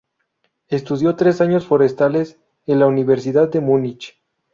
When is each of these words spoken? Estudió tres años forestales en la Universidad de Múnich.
Estudió 0.67 1.15
tres 1.15 1.41
años 1.41 1.67
forestales 1.67 2.39
en 2.65 2.79
la 2.79 2.87
Universidad 2.87 3.51
de 3.51 3.61
Múnich. 3.61 4.19